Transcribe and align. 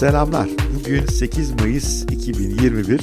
Selamlar. 0.00 0.48
Bugün 0.78 1.06
8 1.06 1.52
Mayıs 1.52 2.02
2021. 2.02 3.00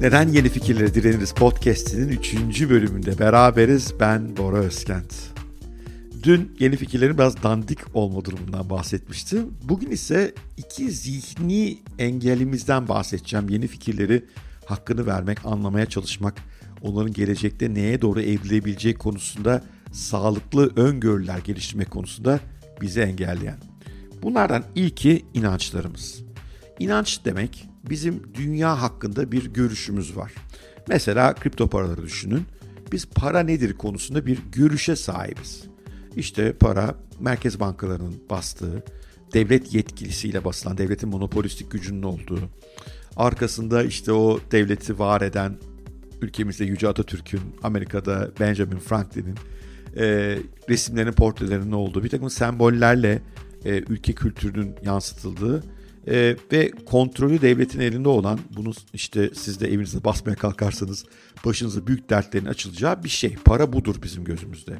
Neden 0.00 0.28
Yeni 0.28 0.48
Fikirleri 0.48 0.94
Direniriz 0.94 1.32
podcast'inin 1.32 2.08
3. 2.08 2.34
bölümünde 2.68 3.18
beraberiz. 3.18 3.94
Ben 4.00 4.36
Bora 4.36 4.56
Özkent. 4.56 5.14
Dün 6.22 6.56
yeni 6.58 6.76
fikirlerin 6.76 7.18
biraz 7.18 7.42
dandik 7.42 7.78
olma 7.94 8.24
durumundan 8.24 8.70
bahsetmiştim. 8.70 9.54
Bugün 9.64 9.90
ise 9.90 10.34
iki 10.56 10.90
zihni 10.90 11.78
engelimizden 11.98 12.88
bahsedeceğim. 12.88 13.48
Yeni 13.48 13.66
fikirleri 13.66 14.24
hakkını 14.66 15.06
vermek, 15.06 15.46
anlamaya 15.46 15.86
çalışmak, 15.86 16.34
onların 16.82 17.12
gelecekte 17.12 17.74
neye 17.74 18.02
doğru 18.02 18.20
evrilebileceği 18.20 18.94
konusunda 18.94 19.64
sağlıklı 19.92 20.72
öngörüler 20.76 21.38
geliştirmek 21.38 21.90
konusunda 21.90 22.40
bizi 22.80 23.00
engelleyen. 23.00 23.58
Bunlardan 24.22 24.64
ilki 24.74 25.24
inançlarımız. 25.34 26.22
İnanç 26.78 27.24
demek 27.24 27.68
bizim 27.90 28.22
dünya 28.34 28.82
hakkında 28.82 29.32
bir 29.32 29.44
görüşümüz 29.46 30.16
var. 30.16 30.32
Mesela 30.88 31.34
kripto 31.34 31.68
paraları 31.68 32.02
düşünün. 32.02 32.42
Biz 32.92 33.06
para 33.06 33.40
nedir 33.40 33.76
konusunda 33.76 34.26
bir 34.26 34.38
görüşe 34.52 34.96
sahibiz. 34.96 35.64
İşte 36.16 36.52
para 36.52 36.94
merkez 37.20 37.60
bankalarının 37.60 38.14
bastığı, 38.30 38.84
devlet 39.34 39.74
yetkilisiyle 39.74 40.44
basılan, 40.44 40.78
devletin 40.78 41.08
monopolistik 41.08 41.70
gücünün 41.70 42.02
olduğu, 42.02 42.40
arkasında 43.16 43.84
işte 43.84 44.12
o 44.12 44.40
devleti 44.52 44.98
var 44.98 45.20
eden 45.20 45.56
ülkemizde 46.22 46.64
Yüce 46.64 46.88
Atatürk'ün, 46.88 47.40
Amerika'da 47.62 48.30
Benjamin 48.40 48.78
Franklin'in 48.78 49.34
e, 49.96 50.38
resimlerinin, 50.68 51.12
portrelerinin 51.12 51.72
olduğu 51.72 52.04
bir 52.04 52.08
takım 52.08 52.30
sembollerle 52.30 53.22
e, 53.64 53.78
ülke 53.88 54.12
kültürünün 54.12 54.74
yansıtıldığı 54.84 55.64
e, 56.08 56.36
ve 56.52 56.70
kontrolü 56.70 57.42
devletin 57.42 57.80
elinde 57.80 58.08
olan 58.08 58.40
bunu 58.56 58.72
işte 58.94 59.30
siz 59.34 59.60
de 59.60 59.68
evinizde 59.68 60.04
basmaya 60.04 60.36
kalkarsanız 60.36 61.04
başınıza 61.44 61.86
büyük 61.86 62.10
dertlerin 62.10 62.46
açılacağı 62.46 63.04
bir 63.04 63.08
şey. 63.08 63.36
Para 63.44 63.72
budur 63.72 63.96
bizim 64.02 64.24
gözümüzde. 64.24 64.78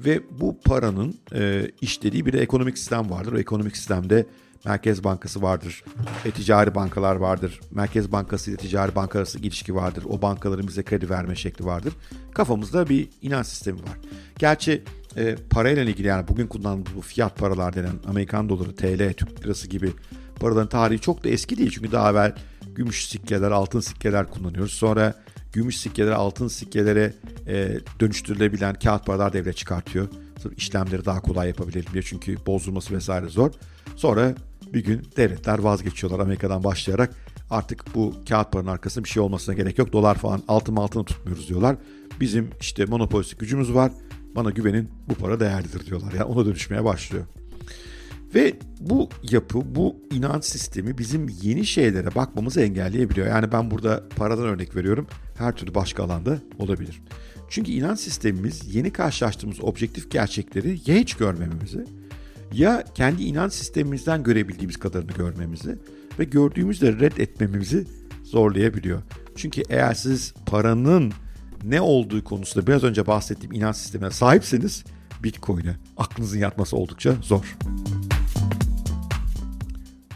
Ve 0.00 0.22
bu 0.40 0.60
paranın 0.64 1.14
e, 1.34 1.70
işlediği 1.80 2.26
bir 2.26 2.32
de 2.32 2.40
ekonomik 2.40 2.78
sistem 2.78 3.10
vardır. 3.10 3.32
O 3.32 3.38
ekonomik 3.38 3.76
sistemde 3.76 4.26
Merkez 4.64 5.04
Bankası 5.04 5.42
vardır, 5.42 5.84
e, 6.24 6.30
ticari 6.30 6.74
bankalar 6.74 7.16
vardır, 7.16 7.60
Merkez 7.70 8.12
Bankası 8.12 8.50
ile 8.50 8.56
ticari 8.56 8.94
banka 8.94 9.18
arası 9.18 9.38
ilişki 9.38 9.74
vardır, 9.74 10.04
o 10.08 10.22
bankaların 10.22 10.68
bize 10.68 10.82
kredi 10.82 11.10
verme 11.10 11.36
şekli 11.36 11.64
vardır. 11.64 11.92
Kafamızda 12.34 12.88
bir 12.88 13.08
inanç 13.22 13.46
sistemi 13.46 13.82
var. 13.82 13.98
Gerçi 14.38 14.82
e, 15.18 15.36
parayla 15.50 15.82
ilgili 15.82 16.06
yani 16.06 16.28
bugün 16.28 16.46
kullandığımız 16.46 16.96
bu 16.96 17.00
fiyat 17.00 17.36
paralar 17.38 17.74
denen 17.74 17.94
Amerikan 18.08 18.48
doları, 18.48 18.76
TL, 18.76 19.12
Türk 19.12 19.44
lirası 19.44 19.68
gibi 19.68 19.92
paraların 20.40 20.68
tarihi 20.68 21.00
çok 21.00 21.24
da 21.24 21.28
eski 21.28 21.58
değil. 21.58 21.70
Çünkü 21.74 21.92
daha 21.92 22.10
evvel 22.10 22.34
gümüş 22.74 23.08
sikkeler, 23.08 23.50
altın 23.50 23.80
sikkeler 23.80 24.30
kullanıyoruz. 24.30 24.72
Sonra 24.72 25.14
gümüş 25.52 25.80
sikkeleri 25.80 26.14
altın 26.14 26.48
sikkelere 26.48 27.12
e, 27.46 27.78
dönüştürülebilen 28.00 28.74
kağıt 28.74 29.06
paralar 29.06 29.32
devlet 29.32 29.56
çıkartıyor. 29.56 30.08
Sırf 30.42 30.58
işlemleri 30.58 31.04
daha 31.04 31.20
kolay 31.20 31.48
yapabilelim 31.48 31.92
diye 31.92 32.02
çünkü 32.02 32.36
bozulması 32.46 32.94
vesaire 32.94 33.28
zor. 33.28 33.50
Sonra 33.96 34.34
bir 34.74 34.84
gün 34.84 35.02
devletler 35.16 35.58
vazgeçiyorlar 35.58 36.20
Amerika'dan 36.20 36.64
başlayarak 36.64 37.14
artık 37.50 37.94
bu 37.94 38.14
kağıt 38.28 38.52
paranın 38.52 38.68
arkasında 38.68 39.04
bir 39.04 39.08
şey 39.08 39.22
olmasına 39.22 39.54
gerek 39.54 39.78
yok. 39.78 39.92
Dolar 39.92 40.14
falan 40.14 40.42
altın 40.48 40.76
altını 40.76 41.04
tutmuyoruz 41.04 41.48
diyorlar. 41.48 41.76
Bizim 42.20 42.50
işte 42.60 42.84
monopolistik 42.84 43.40
gücümüz 43.40 43.74
var. 43.74 43.92
Bana 44.36 44.50
güvenin 44.50 44.88
bu 45.08 45.14
para 45.14 45.40
değerlidir 45.40 45.86
diyorlar. 45.86 46.12
Yani 46.12 46.24
ona 46.24 46.46
dönüşmeye 46.46 46.84
başlıyor. 46.84 47.24
Ve 48.34 48.54
bu 48.80 49.08
yapı, 49.30 49.74
bu 49.74 49.96
inanç 50.12 50.44
sistemi 50.44 50.98
bizim 50.98 51.28
yeni 51.42 51.66
şeylere 51.66 52.14
bakmamızı 52.14 52.60
engelleyebiliyor. 52.60 53.26
Yani 53.26 53.52
ben 53.52 53.70
burada 53.70 54.08
paradan 54.16 54.44
örnek 54.44 54.76
veriyorum. 54.76 55.06
Her 55.38 55.56
türlü 55.56 55.74
başka 55.74 56.04
alanda 56.04 56.38
olabilir. 56.58 57.02
Çünkü 57.48 57.70
inanç 57.70 58.00
sistemimiz 58.00 58.74
yeni 58.74 58.92
karşılaştığımız 58.92 59.64
objektif 59.64 60.10
gerçekleri 60.10 60.68
ya 60.86 60.96
hiç 60.96 61.14
görmememizi 61.14 61.84
ya 62.52 62.84
kendi 62.94 63.22
inanç 63.22 63.52
sistemimizden 63.52 64.22
görebildiğimiz 64.22 64.76
kadarını 64.76 65.12
görmemizi 65.12 65.78
ve 66.18 66.24
gördüğümüzde 66.24 66.92
reddetmemizi 66.92 67.86
zorlayabiliyor. 68.24 69.02
Çünkü 69.36 69.62
eğer 69.68 69.94
siz 69.94 70.34
paranın 70.46 71.12
ne 71.64 71.80
olduğu 71.80 72.24
konusunda 72.24 72.66
biraz 72.66 72.84
önce 72.84 73.06
bahsettiğim 73.06 73.52
inanç 73.52 73.76
sistemine 73.76 74.10
sahipseniz 74.10 74.84
Bitcoin'e 75.22 75.76
aklınızın 75.96 76.38
yatması 76.38 76.76
oldukça 76.76 77.14
zor. 77.22 77.56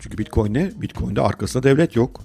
Çünkü 0.01 0.19
Bitcoin 0.19 0.55
ne? 0.55 0.73
Bitcoin'de 0.81 1.21
arkasında 1.21 1.63
devlet 1.63 1.97
yok. 1.97 2.23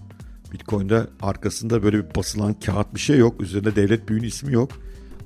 Bitcoin'de 0.54 1.08
arkasında 1.22 1.84
böyle 1.84 1.98
bir 1.98 2.16
basılan 2.16 2.54
kağıt 2.54 2.96
bir 2.96 3.00
şey 3.00 3.18
yok. 3.18 3.42
Üzerinde 3.42 3.76
devlet 3.76 4.10
büyüğün 4.10 4.24
ismi 4.24 4.54
yok. 4.54 4.72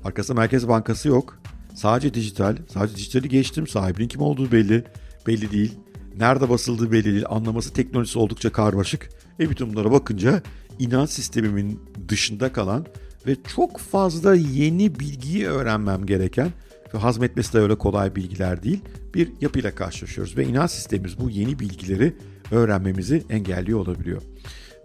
Arkasında 0.04 0.40
Merkez 0.40 0.68
Bankası 0.68 1.08
yok. 1.08 1.38
Sadece 1.74 2.14
dijital. 2.14 2.56
Sadece 2.68 2.96
dijitali 2.96 3.28
geçtim. 3.28 3.66
Sahibinin 3.66 4.08
kim 4.08 4.20
olduğu 4.20 4.52
belli. 4.52 4.84
Belli 5.26 5.50
değil. 5.50 5.78
Nerede 6.16 6.48
basıldığı 6.48 6.92
belli 6.92 7.04
değil. 7.04 7.24
Anlaması 7.28 7.72
teknolojisi 7.72 8.18
oldukça 8.18 8.52
karmaşık. 8.52 9.08
Ve 9.40 9.50
bütün 9.50 9.72
bunlara 9.72 9.92
bakınca 9.92 10.42
inanç 10.78 11.10
sistemimin 11.10 11.80
dışında 12.08 12.52
kalan 12.52 12.86
ve 13.26 13.36
çok 13.56 13.78
fazla 13.78 14.34
yeni 14.34 15.00
bilgiyi 15.00 15.46
öğrenmem 15.46 16.06
gereken 16.06 16.50
ve 16.94 16.98
hazmetmesi 16.98 17.52
de 17.52 17.58
öyle 17.58 17.78
kolay 17.78 18.16
bilgiler 18.16 18.62
değil 18.62 18.80
bir 19.14 19.32
yapıyla 19.40 19.74
karşılaşıyoruz. 19.74 20.36
Ve 20.36 20.44
inanç 20.44 20.70
sistemimiz 20.70 21.18
bu 21.20 21.30
yeni 21.30 21.58
bilgileri 21.58 22.14
öğrenmemizi 22.50 23.22
engelliyor 23.30 23.78
olabiliyor. 23.78 24.22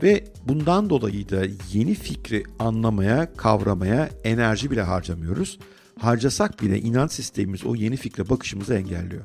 Ve 0.04 0.24
bundan 0.48 0.90
dolayı 0.90 1.30
da 1.30 1.46
yeni 1.74 1.94
fikri 1.94 2.44
anlamaya, 2.60 3.34
kavramaya 3.34 4.10
enerji 4.24 4.72
bile 4.72 4.82
harcamıyoruz. 4.82 5.60
Harcasak 6.00 6.62
bile 6.62 6.80
inanç 6.80 7.12
sistemimiz 7.12 7.66
o 7.66 7.76
yeni 7.76 7.98
fikre 7.98 8.30
bakışımızı 8.30 8.74
engelliyor. 8.74 9.24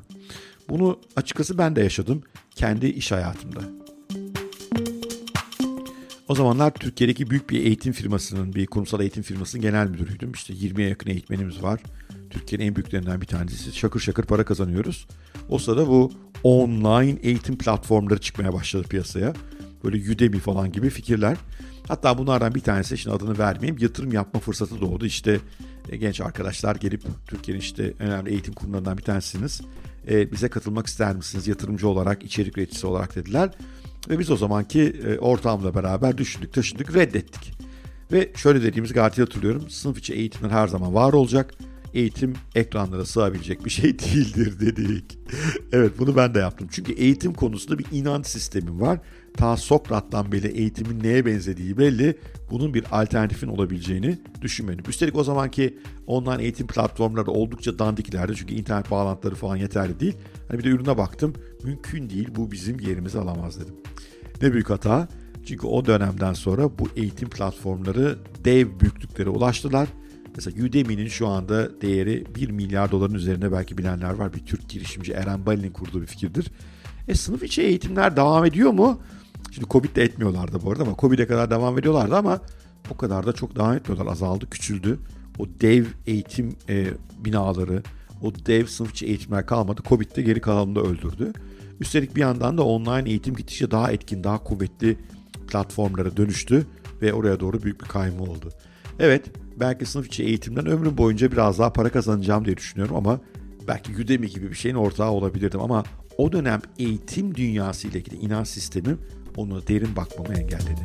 Bunu 0.69 1.01
açıkçası 1.17 1.59
ben 1.59 1.77
de 1.77 1.83
yaşadım 1.83 2.23
kendi 2.55 2.87
iş 2.87 3.13
hayatımda. 3.13 3.82
O 6.33 6.35
zamanlar 6.35 6.71
Türkiye'deki 6.71 7.31
büyük 7.31 7.51
bir 7.51 7.65
eğitim 7.65 7.93
firmasının, 7.93 8.55
bir 8.55 8.67
kurumsal 8.67 9.01
eğitim 9.01 9.23
firmasının 9.23 9.63
genel 9.63 9.87
müdürüydüm. 9.87 10.33
İşte 10.33 10.55
20'ye 10.55 10.89
yakın 10.89 11.11
eğitmenimiz 11.11 11.63
var. 11.63 11.81
Türkiye'nin 12.31 12.67
en 12.67 12.77
büyüklerinden 12.77 13.21
bir 13.21 13.27
tanesi. 13.27 13.73
Şakır 13.73 14.01
şakır 14.01 14.25
para 14.25 14.45
kazanıyoruz. 14.45 15.07
O 15.49 15.59
sırada 15.59 15.89
bu 15.89 16.13
online 16.43 17.19
eğitim 17.23 17.59
platformları 17.59 18.21
çıkmaya 18.21 18.53
başladı 18.53 18.89
piyasaya. 18.89 19.33
Böyle 19.85 20.13
Udemy 20.13 20.39
falan 20.39 20.73
gibi 20.73 20.91
fikirler. 20.91 21.37
Hatta 21.89 22.19
bunlardan 22.19 22.55
bir 22.55 22.61
tanesi 22.61 22.99
şimdi 22.99 23.17
adını 23.17 23.39
vermeyeyim 23.39 23.79
yatırım 23.81 24.13
yapma 24.13 24.41
fırsatı 24.41 24.81
doğdu. 24.81 25.07
İşte 25.07 25.41
e, 25.89 25.97
genç 25.97 26.21
arkadaşlar 26.21 26.77
gelip 26.77 27.03
Türkiye'nin 27.27 27.61
işte 27.61 27.93
önemli 27.99 28.31
eğitim 28.31 28.55
kurumlarından 28.55 28.99
bir 28.99 29.03
tanesiniz. 29.03 29.61
E, 30.09 30.33
bize 30.33 30.49
katılmak 30.49 30.87
ister 30.87 31.17
misiniz 31.17 31.49
yatırımcı 31.49 31.89
olarak, 31.89 32.25
içerik 32.25 32.59
üreticisi 32.59 32.87
olarak 32.87 33.17
dediler. 33.17 33.51
Ve 34.11 34.19
biz 34.19 34.31
o 34.31 34.37
zamanki 34.37 34.83
e, 34.83 35.19
ortamla 35.19 35.75
beraber 35.75 36.19
düşündük, 36.19 36.53
taşındık, 36.53 36.95
reddettik. 36.95 37.53
Ve 38.13 38.33
şöyle 38.37 38.63
dediğimiz 38.63 38.93
gayet 38.93 39.19
hatırlıyorum. 39.19 39.71
Sınıf 39.71 39.99
içi 39.99 40.15
eğitimler 40.15 40.51
her 40.51 40.69
zaman 40.69 40.95
var 40.95 41.13
olacak. 41.13 41.55
Eğitim 41.95 42.35
ekranlara 42.55 43.05
sığabilecek 43.05 43.65
bir 43.65 43.71
şey 43.71 43.85
değildir 43.99 44.61
dedik. 44.61 45.19
evet 45.73 45.93
bunu 45.99 46.17
ben 46.17 46.35
de 46.35 46.39
yaptım. 46.39 46.69
Çünkü 46.71 46.93
eğitim 46.93 47.35
konusunda 47.35 47.79
bir 47.79 47.87
inanç 47.93 48.27
sistemim 48.27 48.81
var. 48.81 48.99
Ta 49.37 49.57
Sokrat'tan 49.57 50.33
beri 50.33 50.47
eğitimin 50.47 51.03
neye 51.03 51.27
benzediği 51.27 51.79
belli. 51.79 52.19
Bunun 52.51 52.75
bir 52.75 52.85
alternatifin 52.91 53.49
olabileceğini 53.49 54.19
düşünmedim. 54.41 54.85
Üstelik 54.89 55.17
o 55.17 55.25
zamanki 55.25 55.79
online 56.07 56.43
eğitim 56.43 56.67
platformları 56.67 57.31
oldukça 57.31 57.79
dandiklerdi. 57.79 58.37
Çünkü 58.37 58.55
internet 58.55 58.91
bağlantıları 58.91 59.35
falan 59.35 59.57
yeterli 59.57 60.01
değil. 60.01 60.17
Hani 60.49 60.59
bir 60.59 60.65
de 60.65 60.69
ürüne 60.69 60.99
baktım. 60.99 61.35
Mümkün 61.65 62.11
değil 62.11 62.29
bu 62.37 62.53
bizim 62.53 62.79
yerimizi 62.81 63.19
alamaz 63.19 63.61
dedim. 63.61 63.75
Ne 64.43 64.53
büyük 64.53 64.71
hata. 64.71 65.09
Çünkü 65.47 65.67
o 65.67 65.87
dönemden 65.87 66.33
sonra 66.33 66.79
bu 66.79 66.89
eğitim 66.97 67.29
platformları 67.29 68.19
dev 68.45 68.81
büyüklüklere 68.81 69.29
ulaştılar. 69.29 69.89
Mesela 70.37 70.67
Udemy'nin 70.67 71.09
şu 71.09 71.29
anda 71.29 71.81
değeri 71.81 72.25
1 72.35 72.51
milyar 72.51 72.91
doların 72.91 73.15
üzerinde 73.15 73.53
belki 73.53 73.79
bilenler 73.79 74.13
var. 74.13 74.35
Bir 74.35 74.47
Türk 74.47 74.69
girişimci 74.69 75.13
Eren 75.13 75.47
Bali'nin 75.47 75.73
kurduğu 75.73 76.03
bir 76.03 76.07
fikirdir. 76.07 76.51
E 77.09 77.15
sınıf 77.15 77.43
içi 77.43 77.63
eğitimler 77.63 78.17
devam 78.17 78.45
ediyor 78.45 78.71
mu? 78.71 79.01
Şimdi 79.51 79.69
Covid 79.69 79.97
de 79.97 80.03
etmiyorlardı 80.03 80.63
bu 80.65 80.71
arada 80.71 80.83
ama 80.83 80.97
Covid'e 80.99 81.27
kadar 81.27 81.51
devam 81.51 81.79
ediyorlardı 81.79 82.17
ama 82.17 82.41
o 82.91 82.97
kadar 82.97 83.27
da 83.27 83.33
çok 83.33 83.57
devam 83.57 83.75
etmiyorlar. 83.75 84.13
Azaldı, 84.13 84.51
küçüldü. 84.51 84.99
O 85.39 85.47
dev 85.61 85.85
eğitim 86.07 86.57
e, 86.69 86.87
binaları, 87.25 87.83
o 88.23 88.33
dev 88.47 88.67
sınıfçı 88.67 89.07
eğitimler 89.07 89.47
kalmadı. 89.47 89.81
Covid 89.89 90.17
de 90.17 90.23
geri 90.23 90.41
kalanını 90.41 90.77
da 90.77 90.81
öldürdü. 90.81 91.33
Üstelik 91.83 92.17
bir 92.17 92.21
yandan 92.21 92.59
da 92.59 92.63
online 92.65 93.11
eğitim 93.11 93.35
gittikçe 93.35 93.71
daha 93.71 93.93
etkin, 93.93 94.25
daha 94.25 94.45
kuvvetli 94.45 94.99
platformlara 95.49 96.17
dönüştü 96.17 96.67
ve 97.03 97.13
oraya 97.13 97.41
doğru 97.41 97.63
büyük 97.63 97.83
bir 97.83 97.89
kayma 97.89 98.25
oldu. 98.25 98.51
Evet, 98.99 99.25
belki 99.61 99.87
sınıf 99.87 100.07
içi 100.07 100.25
eğitimden 100.25 100.67
ömrüm 100.67 100.99
boyunca 100.99 101.33
biraz 101.33 101.59
daha 101.59 101.73
para 101.73 101.89
kazanacağım 101.89 102.45
diye 102.45 102.57
düşünüyorum 102.57 102.97
ama 102.97 103.21
belki 103.69 103.93
Udemy 104.03 104.29
gibi 104.29 104.51
bir 104.51 104.55
şeyin 104.55 104.75
ortağı 104.75 105.11
olabilirdim 105.11 105.61
ama 105.61 105.85
o 106.19 106.33
dönem 106.33 106.61
eğitim 106.79 107.35
dünyası 107.35 107.89
ile 107.89 107.99
ilgili 107.99 108.17
inanç 108.17 108.49
sistemi 108.49 108.97
onu 109.37 109.67
derin 109.67 109.97
bakmamı 109.97 110.35
engelledi. 110.35 110.83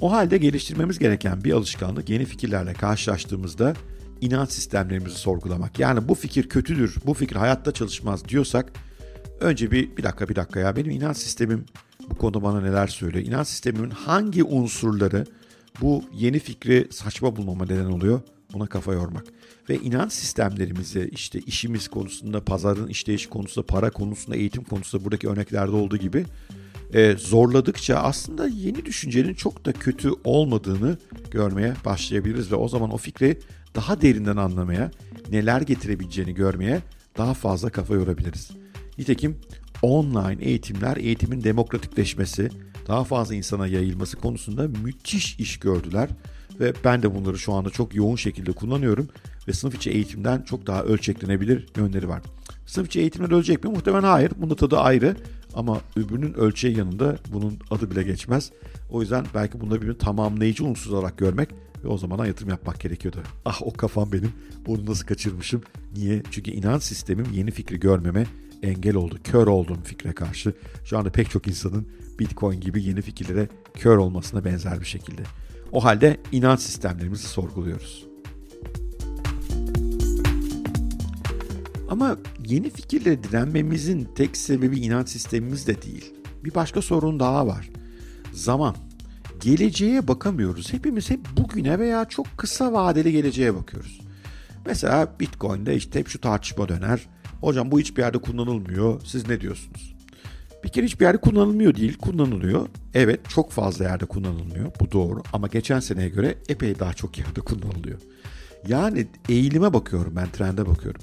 O 0.00 0.12
halde 0.12 0.38
geliştirmemiz 0.38 0.98
gereken 0.98 1.44
bir 1.44 1.52
alışkanlık 1.52 2.08
yeni 2.08 2.24
fikirlerle 2.24 2.72
karşılaştığımızda 2.72 3.74
inanç 4.22 4.50
sistemlerimizi 4.50 5.16
sorgulamak. 5.16 5.78
Yani 5.78 6.08
bu 6.08 6.14
fikir 6.14 6.48
kötüdür, 6.48 6.96
bu 7.06 7.14
fikir 7.14 7.36
hayatta 7.36 7.72
çalışmaz 7.72 8.28
diyorsak 8.28 8.72
önce 9.40 9.70
bir 9.70 9.96
bir 9.96 10.02
dakika 10.02 10.28
bir 10.28 10.36
dakika 10.36 10.60
ya 10.60 10.76
benim 10.76 10.90
inanç 10.90 11.16
sistemim 11.16 11.64
bu 12.10 12.14
konuda 12.14 12.42
bana 12.42 12.60
neler 12.60 12.86
söylüyor? 12.86 13.26
İnanç 13.26 13.46
sistemimin 13.48 13.90
hangi 13.90 14.44
unsurları 14.44 15.26
bu 15.80 16.04
yeni 16.14 16.38
fikri 16.38 16.88
saçma 16.90 17.36
bulmama 17.36 17.64
neden 17.64 17.84
oluyor? 17.84 18.20
Buna 18.52 18.66
kafa 18.66 18.92
yormak. 18.92 19.24
Ve 19.68 19.76
inanç 19.78 20.12
sistemlerimizi 20.12 21.10
işte 21.12 21.38
işimiz 21.38 21.88
konusunda, 21.88 22.44
pazarın 22.44 22.88
işleyişi 22.88 23.28
konusunda, 23.28 23.66
para 23.66 23.90
konusunda, 23.90 24.36
eğitim 24.36 24.64
konusunda 24.64 25.04
buradaki 25.04 25.28
örneklerde 25.28 25.70
olduğu 25.70 25.96
gibi 25.96 26.24
e, 26.94 27.16
zorladıkça 27.18 27.96
aslında 27.96 28.48
yeni 28.48 28.84
düşüncenin 28.84 29.34
çok 29.34 29.64
da 29.64 29.72
kötü 29.72 30.10
olmadığını 30.24 30.98
görmeye 31.30 31.74
başlayabiliriz 31.84 32.52
ve 32.52 32.56
o 32.56 32.68
zaman 32.68 32.92
o 32.92 32.96
fikri 32.96 33.38
daha 33.74 34.02
derinden 34.02 34.36
anlamaya, 34.36 34.90
neler 35.30 35.60
getirebileceğini 35.60 36.34
görmeye 36.34 36.80
daha 37.18 37.34
fazla 37.34 37.70
kafa 37.70 37.94
yorabiliriz. 37.94 38.50
Nitekim 38.98 39.36
online 39.82 40.44
eğitimler 40.44 40.96
eğitimin 40.96 41.44
demokratikleşmesi, 41.44 42.50
daha 42.88 43.04
fazla 43.04 43.34
insana 43.34 43.66
yayılması 43.66 44.16
konusunda 44.16 44.68
müthiş 44.68 45.38
iş 45.38 45.58
gördüler 45.58 46.08
ve 46.60 46.72
ben 46.84 47.02
de 47.02 47.14
bunları 47.14 47.38
şu 47.38 47.52
anda 47.52 47.70
çok 47.70 47.94
yoğun 47.94 48.16
şekilde 48.16 48.52
kullanıyorum 48.52 49.08
ve 49.48 49.52
sınıf 49.52 49.74
içi 49.74 49.90
eğitimden 49.90 50.42
çok 50.42 50.66
daha 50.66 50.82
ölçeklenebilir 50.82 51.66
yönleri 51.76 52.08
var. 52.08 52.22
Sınıf 52.66 52.86
içi 52.86 53.00
eğitimler 53.00 53.30
ölecek 53.30 53.64
mi? 53.64 53.70
Muhtemelen 53.70 54.08
hayır. 54.08 54.32
Bunda 54.36 54.56
tadı 54.56 54.78
ayrı 54.78 55.16
ama 55.54 55.80
öbürünün 55.96 56.34
ölçeği 56.34 56.78
yanında 56.78 57.16
bunun 57.32 57.58
adı 57.70 57.90
bile 57.90 58.02
geçmez. 58.02 58.50
O 58.90 59.00
yüzden 59.00 59.26
belki 59.34 59.60
bunda 59.60 59.82
bir 59.82 59.94
tamamlayıcı 59.94 60.64
unsur 60.64 60.92
olarak 60.92 61.18
görmek 61.18 61.48
ve 61.84 61.88
o 61.88 61.98
zaman 61.98 62.26
yatırım 62.26 62.50
yapmak 62.50 62.80
gerekiyordu. 62.80 63.22
Ah 63.44 63.62
o 63.62 63.72
kafam 63.72 64.12
benim. 64.12 64.32
Onu 64.66 64.86
nasıl 64.86 65.06
kaçırmışım? 65.06 65.62
Niye? 65.96 66.22
Çünkü 66.30 66.50
inanç 66.50 66.82
sistemim 66.82 67.26
yeni 67.32 67.50
fikri 67.50 67.80
görmeme 67.80 68.26
engel 68.62 68.96
oldu. 68.96 69.18
Kör 69.24 69.46
oldum 69.46 69.78
fikre 69.84 70.12
karşı. 70.12 70.54
Şu 70.84 70.98
anda 70.98 71.10
pek 71.10 71.30
çok 71.30 71.46
insanın 71.46 71.86
Bitcoin 72.18 72.60
gibi 72.60 72.82
yeni 72.82 73.02
fikirlere 73.02 73.48
kör 73.74 73.96
olmasına 73.96 74.44
benzer 74.44 74.80
bir 74.80 74.86
şekilde. 74.86 75.22
O 75.72 75.84
halde 75.84 76.16
inanç 76.32 76.60
sistemlerimizi 76.60 77.28
sorguluyoruz. 77.28 78.06
Ama 81.88 82.18
yeni 82.46 82.70
fikirlere 82.70 83.24
direnmemizin 83.24 84.08
tek 84.14 84.36
sebebi 84.36 84.80
inanç 84.80 85.08
sistemimiz 85.08 85.66
de 85.66 85.82
değil. 85.82 86.14
Bir 86.44 86.54
başka 86.54 86.82
sorun 86.82 87.20
daha 87.20 87.46
var. 87.46 87.70
Zaman. 88.32 88.76
Geleceğe 89.42 90.08
bakamıyoruz. 90.08 90.72
Hepimiz 90.72 91.10
hep 91.10 91.20
bugüne 91.36 91.78
veya 91.78 92.04
çok 92.04 92.26
kısa 92.36 92.72
vadeli 92.72 93.12
geleceğe 93.12 93.54
bakıyoruz. 93.54 94.00
Mesela 94.66 95.14
Bitcoin'de 95.20 95.76
işte 95.76 95.98
hep 95.98 96.08
şu 96.08 96.20
tartışma 96.20 96.68
döner. 96.68 97.08
Hocam 97.40 97.70
bu 97.70 97.80
hiçbir 97.80 98.02
yerde 98.02 98.18
kullanılmıyor. 98.18 99.00
Siz 99.04 99.28
ne 99.28 99.40
diyorsunuz? 99.40 99.94
Bir 100.64 100.68
kere 100.68 100.86
hiçbir 100.86 101.04
yerde 101.04 101.18
kullanılmıyor 101.18 101.74
değil, 101.74 101.98
kullanılıyor. 101.98 102.68
Evet 102.94 103.20
çok 103.28 103.52
fazla 103.52 103.84
yerde 103.84 104.06
kullanılmıyor. 104.06 104.72
Bu 104.80 104.92
doğru 104.92 105.22
ama 105.32 105.46
geçen 105.46 105.80
seneye 105.80 106.08
göre 106.08 106.38
epey 106.48 106.78
daha 106.78 106.94
çok 106.94 107.18
yerde 107.18 107.40
kullanılıyor. 107.40 107.98
Yani 108.68 109.06
eğilime 109.28 109.72
bakıyorum 109.72 110.16
ben, 110.16 110.30
trende 110.30 110.66
bakıyorum. 110.66 111.02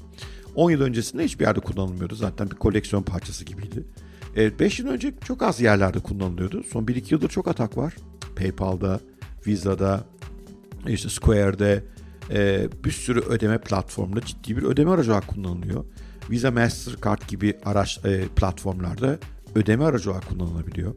10 0.55 0.71
yıl 0.71 0.81
öncesinde 0.81 1.23
hiçbir 1.23 1.45
yerde 1.45 1.59
kullanılmıyordu. 1.59 2.15
Zaten 2.15 2.51
bir 2.51 2.55
koleksiyon 2.55 3.03
parçası 3.03 3.45
gibiydi. 3.45 3.85
5 4.59 4.79
yıl 4.79 4.87
önce 4.87 5.13
çok 5.23 5.43
az 5.43 5.61
yerlerde 5.61 5.99
kullanılıyordu. 5.99 6.63
Son 6.71 6.85
1-2 6.85 7.13
yıldır 7.13 7.29
çok 7.29 7.47
atak 7.47 7.77
var. 7.77 7.95
PayPal'da, 8.39 8.99
Visa'da, 9.47 10.03
işte 10.87 11.09
Square'de 11.09 11.83
e, 12.31 12.69
bir 12.83 12.91
sürü 12.91 13.19
ödeme 13.19 13.57
platformunda 13.57 14.21
ciddi 14.21 14.57
bir 14.57 14.63
ödeme 14.63 14.91
aracı 14.91 15.11
olarak 15.11 15.27
kullanılıyor. 15.27 15.85
Visa 16.29 16.51
Mastercard 16.51 17.21
gibi 17.27 17.57
araç 17.65 18.05
e, 18.05 18.21
platformlarda 18.35 19.17
ödeme 19.55 19.85
aracı 19.85 20.11
olarak 20.11 20.29
kullanılabiliyor. 20.29 20.95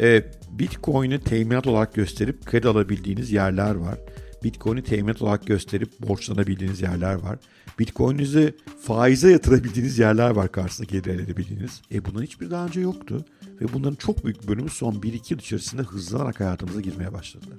E, 0.00 0.24
Bitcoin'i 0.50 1.20
teminat 1.20 1.66
olarak 1.66 1.94
gösterip 1.94 2.46
kredi 2.46 2.68
alabildiğiniz 2.68 3.32
yerler 3.32 3.74
var. 3.74 3.98
Bitcoin'i 4.44 4.82
teminat 4.82 5.22
olarak 5.22 5.46
gösterip 5.46 6.00
borçlanabildiğiniz 6.00 6.82
yerler 6.82 7.14
var. 7.14 7.38
Bitcoin'inizi 7.78 8.54
faize 8.82 9.32
yatırabildiğiniz 9.32 9.98
yerler 9.98 10.30
var 10.30 10.52
karşısında 10.52 10.86
geri 10.90 11.10
elde 11.10 11.22
edebildiğiniz. 11.22 11.82
E 11.92 12.04
bunun 12.04 12.22
hiçbir 12.22 12.50
daha 12.50 12.66
önce 12.66 12.80
yoktu. 12.80 13.24
Ve 13.60 13.72
bunların 13.72 13.94
çok 13.94 14.24
büyük 14.24 14.48
bölümü 14.48 14.70
son 14.70 14.94
1-2 14.94 15.32
yıl 15.32 15.38
içerisinde 15.38 15.82
hızlanarak 15.82 16.40
hayatımıza 16.40 16.80
girmeye 16.80 17.12
başladılar. 17.12 17.58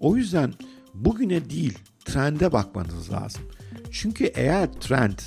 O 0.00 0.16
yüzden 0.16 0.54
bugüne 0.94 1.50
değil 1.50 1.78
trende 2.04 2.52
bakmanız 2.52 3.12
lazım. 3.12 3.42
Çünkü 3.90 4.24
eğer 4.24 4.72
trend 4.72 5.18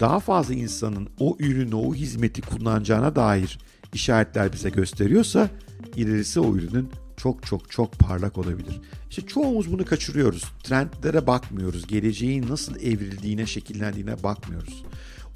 daha 0.00 0.20
fazla 0.20 0.54
insanın 0.54 1.08
o 1.18 1.36
ürünü, 1.38 1.74
o 1.74 1.94
hizmeti 1.94 2.42
kullanacağına 2.42 3.16
dair 3.16 3.58
işaretler 3.94 4.52
bize 4.52 4.70
gösteriyorsa 4.70 5.48
ilerisi 5.96 6.40
o 6.40 6.56
ürünün 6.56 6.90
çok 7.22 7.46
çok 7.46 7.70
çok 7.70 7.92
parlak 7.92 8.38
olabilir. 8.38 8.80
İşte 9.10 9.26
çoğumuz 9.26 9.72
bunu 9.72 9.84
kaçırıyoruz. 9.84 10.44
Trendlere 10.62 11.26
bakmıyoruz. 11.26 11.86
Geleceğin 11.86 12.48
nasıl 12.48 12.76
evrildiğine, 12.76 13.46
şekillendiğine 13.46 14.22
bakmıyoruz. 14.22 14.84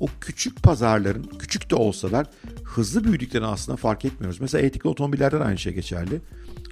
O 0.00 0.06
küçük 0.20 0.62
pazarların, 0.62 1.22
küçük 1.38 1.70
de 1.70 1.75
olsalar 1.75 2.26
hızlı 2.64 3.04
büyüdüklerini 3.04 3.46
aslında 3.46 3.76
fark 3.76 4.04
etmiyoruz. 4.04 4.40
Mesela 4.40 4.66
etikli 4.66 4.88
otomobillerden 4.88 5.40
aynı 5.40 5.58
şey 5.58 5.75
geçerli. 5.75 6.20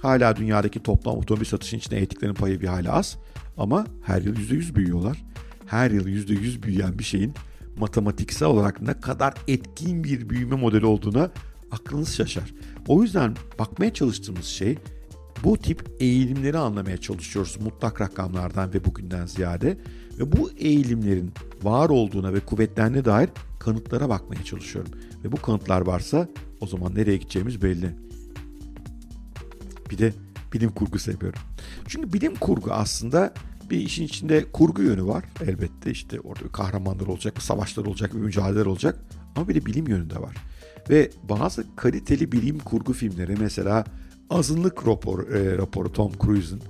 Hala 0.01 0.35
dünyadaki 0.35 0.83
toplam 0.83 1.17
otomobil 1.17 1.45
satışın 1.45 1.77
içinde 1.77 1.97
etiklerin 1.97 2.33
payı 2.33 2.61
bir 2.61 2.67
hala 2.67 2.93
az. 2.93 3.17
Ama 3.57 3.85
her 4.05 4.21
yıl 4.21 4.35
%100 4.35 4.75
büyüyorlar. 4.75 5.23
Her 5.65 5.91
yıl 5.91 6.07
%100 6.07 6.63
büyüyen 6.63 6.99
bir 6.99 7.03
şeyin 7.03 7.33
matematiksel 7.77 8.47
olarak 8.47 8.81
ne 8.81 8.99
kadar 8.99 9.33
etkin 9.47 10.03
bir 10.03 10.29
büyüme 10.29 10.55
modeli 10.55 10.85
olduğuna 10.85 11.31
aklınız 11.71 12.15
şaşar. 12.15 12.53
O 12.87 13.03
yüzden 13.03 13.35
bakmaya 13.59 13.93
çalıştığımız 13.93 14.45
şey 14.45 14.77
bu 15.43 15.57
tip 15.57 15.91
eğilimleri 15.99 16.57
anlamaya 16.57 16.97
çalışıyoruz 16.97 17.57
mutlak 17.63 18.01
rakamlardan 18.01 18.73
ve 18.73 18.85
bugünden 18.85 19.25
ziyade 19.25 19.77
ve 20.19 20.31
bu 20.31 20.51
eğilimlerin 20.51 21.31
var 21.63 21.89
olduğuna 21.89 22.33
ve 22.33 22.39
kuvvetlerine 22.39 23.05
dair 23.05 23.29
kanıtlara 23.59 24.09
bakmaya 24.09 24.43
çalışıyorum. 24.43 24.91
Ve 25.23 25.31
bu 25.31 25.41
kanıtlar 25.41 25.81
varsa 25.81 26.27
o 26.61 26.67
zaman 26.67 26.95
nereye 26.95 27.17
gideceğimiz 27.17 27.61
belli. 27.61 27.95
Bir 29.89 29.97
de 29.97 30.13
bilim 30.53 30.71
kurgu 30.71 30.99
seviyorum. 30.99 31.41
Çünkü 31.87 32.13
bilim 32.13 32.35
kurgu 32.35 32.71
aslında 32.71 33.33
bir 33.69 33.77
işin 33.77 34.03
içinde 34.03 34.51
kurgu 34.51 34.81
yönü 34.81 35.05
var 35.05 35.23
elbette. 35.41 35.91
işte 35.91 36.19
orada 36.19 36.47
kahramanlar 36.51 37.07
olacak, 37.07 37.41
savaşlar 37.41 37.85
olacak, 37.85 38.13
bir 38.13 38.19
mücadeleler 38.19 38.65
olacak. 38.65 38.99
Ama 39.35 39.47
bir 39.47 39.55
de 39.55 39.65
bilim 39.65 39.87
yönü 39.87 40.09
de 40.09 40.21
var. 40.21 40.35
Ve 40.89 41.11
bazı 41.29 41.75
kaliteli 41.75 42.31
bilim 42.31 42.59
kurgu 42.59 42.93
filmleri 42.93 43.35
mesela 43.39 43.85
Azınlık 44.29 44.87
rapor, 44.87 45.31
e, 45.31 45.57
raporu 45.57 45.91
Tom 45.91 46.11
Cruise'un. 46.21 46.61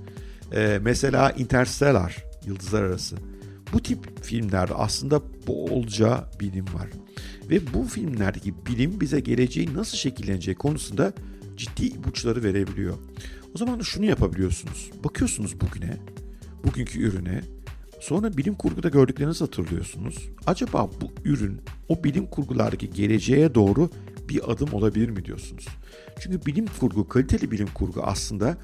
E, 0.54 0.78
mesela 0.82 1.30
Interstellar, 1.30 2.24
Yıldızlar 2.46 2.82
Arası. 2.82 3.16
Bu 3.72 3.82
tip 3.82 4.24
filmlerde 4.24 4.74
aslında 4.74 5.22
bolca 5.46 6.30
bilim 6.40 6.64
var. 6.64 6.88
Ve 7.50 7.60
bu 7.74 7.84
filmlerdeki 7.84 8.54
bilim 8.66 9.00
bize 9.00 9.20
geleceğin 9.20 9.74
nasıl 9.74 9.96
şekilleneceği 9.96 10.54
konusunda 10.54 11.12
ciddi 11.56 11.84
ipuçları 11.84 12.42
verebiliyor. 12.42 12.94
O 13.54 13.58
zaman 13.58 13.80
da 13.80 13.84
şunu 13.84 14.04
yapabiliyorsunuz. 14.04 14.90
Bakıyorsunuz 15.04 15.60
bugüne, 15.60 15.96
bugünkü 16.64 17.00
ürüne. 17.02 17.40
Sonra 18.00 18.36
bilim 18.36 18.54
kurguda 18.54 18.88
gördüklerinizi 18.88 19.44
hatırlıyorsunuz. 19.44 20.28
Acaba 20.46 20.90
bu 21.00 21.28
ürün 21.28 21.60
o 21.88 22.04
bilim 22.04 22.26
kurgulardaki 22.26 22.90
geleceğe 22.90 23.54
doğru 23.54 23.90
bir 24.28 24.52
adım 24.52 24.72
olabilir 24.72 25.08
mi 25.08 25.24
diyorsunuz? 25.24 25.66
Çünkü 26.20 26.46
bilim 26.46 26.66
kurgu, 26.80 27.08
kaliteli 27.08 27.50
bilim 27.50 27.68
kurgu 27.74 28.02
aslında 28.02 28.56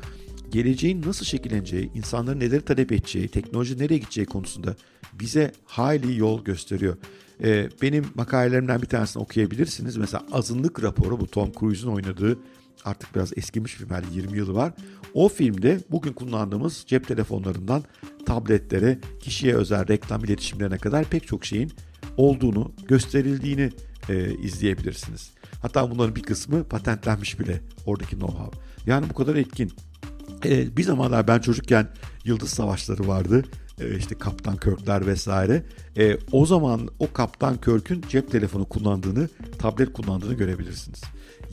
geleceğin 0.51 1.03
nasıl 1.03 1.25
şekilleneceği, 1.25 1.91
insanların 1.95 2.41
neleri 2.41 2.63
talep 2.63 2.93
edeceği, 2.93 3.29
teknoloji 3.29 3.79
nereye 3.79 3.99
gideceği 3.99 4.27
konusunda 4.27 4.77
bize 5.13 5.53
hayli 5.65 6.19
yol 6.19 6.45
gösteriyor. 6.45 6.97
Ee, 7.45 7.69
benim 7.83 8.05
makalelerimden 8.15 8.83
bir 8.83 8.87
tanesini 8.87 9.23
okuyabilirsiniz. 9.23 9.97
Mesela 9.97 10.27
azınlık 10.33 10.83
raporu 10.83 11.21
bu 11.21 11.27
Tom 11.27 11.53
Cruise'un 11.61 11.93
oynadığı 11.93 12.39
artık 12.85 13.15
biraz 13.15 13.33
eskimiş 13.37 13.75
film 13.75 13.89
yani 13.91 14.05
20 14.15 14.39
yılı 14.39 14.55
var. 14.55 14.73
O 15.15 15.29
filmde 15.29 15.81
bugün 15.91 16.13
kullandığımız 16.13 16.85
cep 16.87 17.09
telefonlarından 17.09 17.85
tabletlere, 18.27 18.99
kişiye 19.21 19.55
özel 19.55 19.89
reklam 19.89 20.25
iletişimlerine 20.25 20.79
kadar 20.79 21.05
pek 21.05 21.27
çok 21.27 21.45
şeyin 21.45 21.73
olduğunu, 22.17 22.73
gösterildiğini 22.89 23.71
e, 24.09 24.35
izleyebilirsiniz. 24.35 25.31
Hatta 25.63 25.91
bunların 25.91 26.17
bir 26.17 26.23
kısmı 26.23 26.65
patentlenmiş 26.65 27.41
bile 27.41 27.61
oradaki 27.87 28.17
know-how. 28.17 28.53
Yani 28.87 29.07
bu 29.11 29.15
kadar 29.15 29.35
etkin. 29.35 29.73
E, 30.45 30.77
bir 30.77 30.83
zamanlar 30.83 31.29
ben 31.29 31.39
çocukken 31.39 31.89
Yıldız 32.25 32.51
Savaşları 32.51 33.09
vardı. 33.09 33.45
e, 33.81 33.97
işte 33.97 34.15
Kaptan 34.15 34.57
Kirk'ler 34.57 35.07
vesaire. 35.07 35.63
E, 35.97 36.19
o 36.33 36.47
zaman 36.47 36.89
o 36.99 37.13
Kaptan 37.13 37.57
Kirk'ün 37.61 38.05
cep 38.09 38.31
telefonu 38.31 38.65
kullandığını, 38.65 39.29
tablet 39.59 39.93
kullandığını 39.93 40.35
görebilirsiniz. 40.35 41.03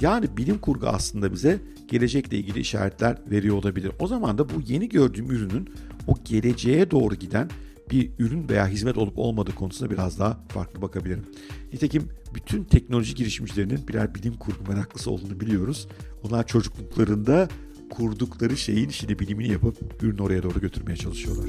Yani 0.02 0.38
bilim 0.38 0.58
kurgu 0.58 0.88
aslında 0.88 1.34
bize 1.34 1.60
gelecekle 1.88 2.38
ilgili 2.38 2.60
işaretler 2.60 3.18
veriyor 3.32 3.56
olabilir. 3.56 3.92
O 4.00 4.08
zaman 4.08 4.38
da 4.38 4.50
bu 4.50 4.62
yeni 4.68 4.90
gördüğüm 4.90 5.32
ürünün 5.32 5.70
o 6.08 6.16
geleceğe 6.26 6.92
doğru 6.92 7.16
giden 7.16 7.50
bir 7.92 8.12
ürün 8.20 8.50
veya 8.50 8.68
hizmet 8.68 8.98
olup 8.98 9.20
olmadığı 9.20 9.56
konusunda 9.56 9.92
biraz 9.92 10.20
daha 10.20 10.40
farklı 10.48 10.82
bakabilirim. 10.82 11.26
Nitekim 11.74 12.10
bütün 12.36 12.64
teknoloji 12.64 13.16
girişimcilerinin 13.16 13.88
birer 13.88 14.16
bilim 14.16 14.34
kurgu 14.34 14.72
meraklısı 14.72 15.12
olduğunu 15.12 15.40
biliyoruz. 15.40 15.88
Onlar 16.24 16.48
çocukluklarında 16.48 17.48
kurdukları 17.90 18.58
şeyin 18.58 18.90
şimdi 18.90 19.20
bilimini 19.20 19.52
yapıp 19.52 20.04
ürünü 20.04 20.22
oraya 20.22 20.44
doğru 20.44 20.62
götürmeye 20.62 20.96
çalışıyorlar. 20.96 21.46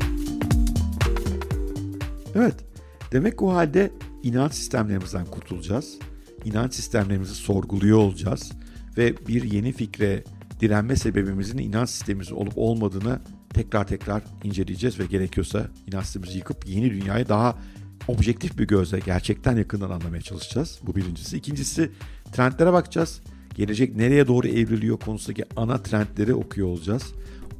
Evet, 2.35 2.54
demek 3.12 3.42
o 3.42 3.54
halde 3.54 3.90
inanç 4.23 4.54
sistemlerimizden 4.54 5.25
kurtulacağız. 5.26 5.99
İnanç 6.45 6.75
sistemlerimizi 6.75 7.35
sorguluyor 7.35 7.99
olacağız 7.99 8.52
ve 8.99 9.14
bir 9.28 9.42
yeni 9.42 9.73
fikre 9.73 10.25
direnme 10.61 10.97
sebebimizin 10.97 11.59
inanç 11.59 11.90
sistemimiz 11.90 12.33
olup 12.33 12.52
olmadığını 12.57 13.21
tekrar 13.55 13.87
tekrar 13.87 14.23
inceleyeceğiz 14.45 15.00
ve 15.00 15.07
gerekiyorsa 15.07 15.69
inanç 15.87 16.05
sistemimizi 16.05 16.38
yıkıp 16.38 16.67
yeni 16.67 16.90
dünyayı 16.90 17.28
daha 17.28 17.59
objektif 18.09 18.59
bir 18.59 18.67
gözle 18.67 19.00
gerçekten 19.00 19.57
yakından 19.57 19.90
anlamaya 19.90 20.23
çalışacağız. 20.23 20.78
Bu 20.83 20.97
birincisi. 20.97 21.37
İkincisi 21.37 21.90
trendlere 22.33 22.73
bakacağız. 22.73 23.21
Gelecek 23.55 23.97
nereye 23.97 24.26
doğru 24.26 24.49
evriliyor 24.49 24.99
konusundaki 24.99 25.45
ana 25.57 25.83
trendleri 25.83 26.35
okuyor 26.35 26.69
olacağız. 26.69 27.02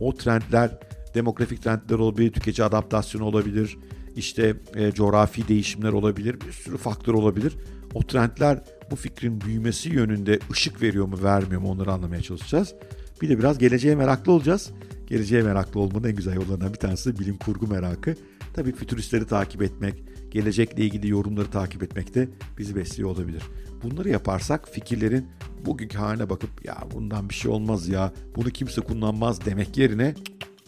O 0.01 0.15
trendler 0.15 0.79
demografik 1.15 1.63
trendler 1.63 1.99
olabilir, 1.99 2.33
tüketici 2.33 2.67
adaptasyonu 2.67 3.25
olabilir, 3.25 3.79
işte 4.17 4.57
e, 4.75 4.93
coğrafi 4.93 5.49
değişimler 5.49 5.93
olabilir, 5.93 6.41
bir 6.41 6.53
sürü 6.53 6.77
faktör 6.77 7.15
olabilir. 7.15 7.57
O 7.95 8.03
trendler 8.03 8.63
bu 8.91 8.97
fikrin 8.97 9.41
büyümesi 9.41 9.89
yönünde 9.89 10.39
ışık 10.53 10.83
veriyor 10.83 11.07
mu 11.07 11.23
vermiyor 11.23 11.61
mu 11.61 11.71
onları 11.71 11.93
anlamaya 11.93 12.23
çalışacağız. 12.23 12.75
Bir 13.23 13.29
de 13.29 13.39
biraz 13.39 13.59
geleceğe 13.59 13.95
meraklı 13.95 14.33
olacağız. 14.33 14.71
Geleceğe 15.09 15.43
meraklı 15.43 15.81
olmanın 15.81 16.09
en 16.09 16.17
güzel 16.17 16.35
yollarından 16.35 16.73
bir 16.73 16.79
tanesi 16.79 17.19
bilim 17.19 17.37
kurgu 17.37 17.67
merakı. 17.67 18.15
Tabii 18.55 18.73
fütüristleri 18.73 19.27
takip 19.27 19.63
etmek, 19.63 20.03
gelecekle 20.31 20.85
ilgili 20.85 21.09
yorumları 21.09 21.51
takip 21.51 21.83
etmek 21.83 22.15
de 22.15 22.29
bizi 22.59 22.77
besliyor 22.77 23.11
olabilir. 23.11 23.43
Bunları 23.83 24.09
yaparsak 24.09 24.69
fikirlerin 24.69 25.27
bugünkü 25.67 25.99
haline 25.99 26.31
bakıp 26.31 26.65
ya 26.65 26.79
bundan 26.95 27.29
bir 27.29 27.35
şey 27.35 27.51
olmaz 27.51 27.89
ya 27.89 28.13
bunu 28.37 28.51
kimse 28.51 28.81
kullanmaz 28.81 29.45
demek 29.45 29.77
yerine 29.77 30.15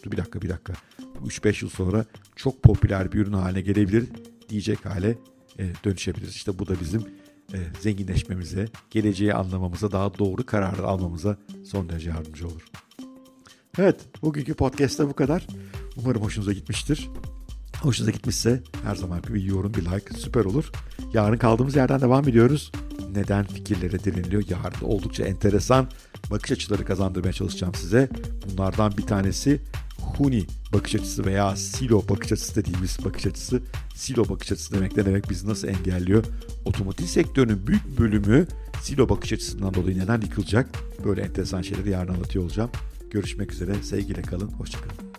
bir 0.05 0.17
dakika 0.17 0.41
bir 0.41 0.49
dakika 0.49 0.73
3-5 1.25 1.65
yıl 1.65 1.69
sonra 1.69 2.05
çok 2.35 2.63
popüler 2.63 3.11
bir 3.11 3.19
ürün 3.19 3.33
haline 3.33 3.61
gelebilir 3.61 4.09
diyecek 4.49 4.85
hale 4.85 5.17
e, 5.59 5.73
dönüşebiliriz. 5.85 6.35
İşte 6.35 6.59
bu 6.59 6.67
da 6.67 6.79
bizim 6.79 7.01
e, 7.53 7.57
zenginleşmemize, 7.81 8.65
geleceği 8.89 9.33
anlamamıza, 9.33 9.91
daha 9.91 10.17
doğru 10.19 10.45
kararlar 10.45 10.83
almamıza 10.83 11.37
son 11.65 11.89
derece 11.89 12.09
yardımcı 12.09 12.47
olur. 12.47 12.61
Evet, 13.79 13.95
bugünkü 14.21 14.53
podcast'ta 14.53 15.09
bu 15.09 15.13
kadar. 15.13 15.47
Umarım 15.97 16.21
hoşunuza 16.21 16.53
gitmiştir. 16.53 17.09
Hoşunuza 17.81 18.11
gitmişse 18.11 18.63
her 18.83 18.95
zaman 18.95 19.23
bir 19.23 19.43
yorum, 19.43 19.73
bir 19.73 19.85
like 19.85 20.13
süper 20.17 20.45
olur. 20.45 20.71
Yarın 21.13 21.37
kaldığımız 21.37 21.75
yerden 21.75 22.01
devam 22.01 22.27
ediyoruz. 22.27 22.71
Neden 23.15 23.45
fikirlere 23.45 24.03
direniliyor? 24.03 24.43
Yarın 24.49 24.85
oldukça 24.85 25.23
enteresan 25.23 25.87
bakış 26.31 26.51
açıları 26.51 26.85
kazandırmaya 26.85 27.33
çalışacağım 27.33 27.75
size. 27.75 28.09
Bunlardan 28.51 28.97
bir 28.97 29.05
tanesi 29.05 29.61
Huni 30.01 30.45
bakış 30.73 30.95
açısı 30.95 31.25
veya 31.25 31.55
silo 31.55 32.03
bakış 32.09 32.31
açısı 32.31 32.55
dediğimiz 32.55 32.97
bakış 33.05 33.25
açısı. 33.25 33.61
Silo 33.95 34.29
bakış 34.29 34.51
açısı 34.51 34.73
demek 34.73 34.97
ne 34.97 35.05
demek? 35.05 35.29
Bizi 35.29 35.47
nasıl 35.47 35.67
engelliyor? 35.67 36.25
Otomotiv 36.65 37.05
sektörünün 37.05 37.67
büyük 37.67 37.99
bölümü 37.99 38.47
silo 38.81 39.09
bakış 39.09 39.33
açısından 39.33 39.73
dolayı 39.73 39.99
neden 39.99 40.21
yıkılacak? 40.21 40.69
Böyle 41.05 41.21
enteresan 41.21 41.61
şeyleri 41.61 41.89
yarın 41.89 42.13
anlatıyor 42.13 42.45
olacağım. 42.45 42.71
Görüşmek 43.11 43.51
üzere. 43.51 43.73
Sevgiyle 43.83 44.21
kalın. 44.21 44.47
Hoşçakalın. 44.47 45.10